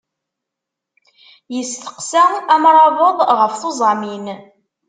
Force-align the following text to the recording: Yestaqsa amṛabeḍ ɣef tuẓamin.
Yestaqsa 1.55 2.23
amṛabeḍ 2.55 3.17
ɣef 3.39 3.53
tuẓamin. 3.61 4.25